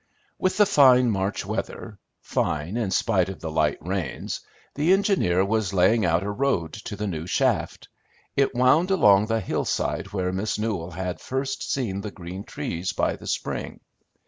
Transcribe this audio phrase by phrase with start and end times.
[0.39, 4.39] With the fine March weather fine in spite of the light rains
[4.73, 7.87] the engineer was laying out a road to the new shaft;
[8.35, 13.15] it wound along the hillside where Miss Newell had first seen the green trees, by
[13.15, 13.79] the spring.